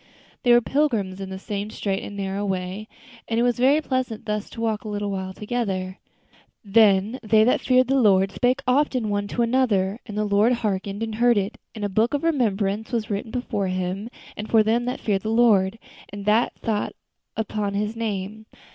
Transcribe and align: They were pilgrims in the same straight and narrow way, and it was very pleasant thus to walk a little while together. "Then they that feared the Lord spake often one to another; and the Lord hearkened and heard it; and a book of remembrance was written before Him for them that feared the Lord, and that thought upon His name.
They 0.41 0.51
were 0.51 0.61
pilgrims 0.61 1.21
in 1.21 1.29
the 1.29 1.37
same 1.37 1.69
straight 1.69 2.01
and 2.01 2.17
narrow 2.17 2.43
way, 2.43 2.87
and 3.27 3.39
it 3.39 3.43
was 3.43 3.59
very 3.59 3.81
pleasant 3.81 4.25
thus 4.25 4.49
to 4.49 4.59
walk 4.59 4.83
a 4.83 4.87
little 4.87 5.11
while 5.11 5.31
together. 5.31 5.99
"Then 6.65 7.19
they 7.21 7.43
that 7.43 7.61
feared 7.61 7.85
the 7.87 7.99
Lord 8.01 8.31
spake 8.31 8.63
often 8.65 9.09
one 9.09 9.27
to 9.27 9.43
another; 9.43 9.99
and 10.07 10.17
the 10.17 10.25
Lord 10.25 10.53
hearkened 10.53 11.03
and 11.03 11.13
heard 11.13 11.37
it; 11.37 11.59
and 11.75 11.85
a 11.85 11.87
book 11.87 12.15
of 12.15 12.23
remembrance 12.23 12.91
was 12.91 13.11
written 13.11 13.29
before 13.29 13.67
Him 13.67 14.09
for 14.49 14.63
them 14.63 14.85
that 14.85 14.99
feared 15.01 15.21
the 15.21 15.29
Lord, 15.29 15.77
and 16.09 16.25
that 16.25 16.53
thought 16.63 16.93
upon 17.37 17.75
His 17.75 17.95
name. 17.95 18.47